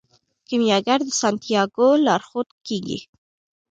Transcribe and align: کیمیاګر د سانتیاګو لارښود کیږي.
کیمیاګر 0.47 0.99
د 1.05 1.09
سانتیاګو 1.21 1.87
لارښود 2.05 2.49
کیږي. 2.67 2.99